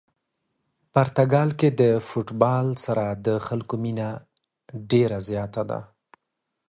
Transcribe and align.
پرتګال 0.93 1.49
کې 1.59 1.69
د 1.81 1.81
فوتبال 2.07 2.67
سره 2.85 3.05
د 3.25 3.27
خلکو 3.47 3.73
مینه 3.83 4.09
ډېره 4.91 5.17
زیاته 5.29 5.61
ده. 5.69 5.79